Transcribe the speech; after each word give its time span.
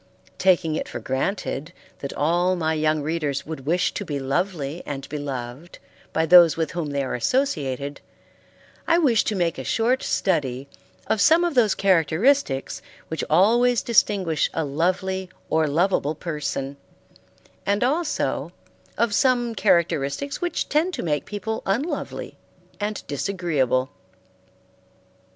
Taking 0.39 0.75
it 0.75 0.89
for 0.89 0.99
granted 0.99 1.73
that 1.99 2.11
all 2.13 2.55
my 2.55 2.73
young 2.73 3.03
readers 3.03 3.45
would 3.45 3.67
wish 3.67 3.93
to 3.93 4.03
be 4.03 4.19
lovely 4.19 4.81
and 4.83 5.07
beloved 5.09 5.77
by 6.11 6.25
those 6.25 6.57
with 6.57 6.71
whom 6.71 6.89
they 6.89 7.03
are 7.03 7.13
associated, 7.13 8.01
I 8.87 8.97
wish 8.97 9.23
to 9.25 9.35
make 9.35 9.59
a 9.59 9.63
short 9.63 10.01
study 10.01 10.67
of 11.05 11.21
some 11.21 11.43
of 11.43 11.53
those 11.53 11.75
characteristics 11.75 12.81
which 13.09 13.23
always 13.29 13.83
distinguish 13.83 14.49
a 14.55 14.65
lovely 14.65 15.29
or 15.51 15.67
loveable 15.67 16.15
person, 16.15 16.77
and 17.63 17.83
also 17.83 18.53
of 18.97 19.13
some 19.13 19.53
characteristics 19.53 20.41
which 20.41 20.67
tend 20.67 20.95
to 20.95 21.03
make 21.03 21.25
people 21.25 21.61
unlovely 21.67 22.39
and 22.79 23.05
disagreeable. 23.05 23.91